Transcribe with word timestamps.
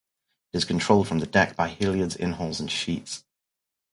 It 0.51 0.57
is 0.57 0.65
controlled 0.65 1.07
from 1.07 1.19
the 1.19 1.27
deck 1.27 1.55
by 1.55 1.67
halliards, 1.67 2.15
in-hauls 2.15 2.59
and 2.59 2.71
sheets. 2.71 3.23